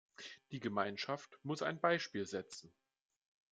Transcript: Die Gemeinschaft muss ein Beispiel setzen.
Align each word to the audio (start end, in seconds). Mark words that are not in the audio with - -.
Die 0.49 0.59
Gemeinschaft 0.59 1.37
muss 1.43 1.61
ein 1.61 1.79
Beispiel 1.79 2.25
setzen. 2.25 2.73